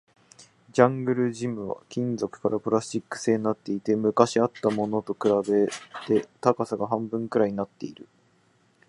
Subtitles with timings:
[0.71, 5.69] ジャングルジムは金属からプラスチック製になっていて、昔あったものと比べ
[6.21, 8.07] て高さが半分くらいになっている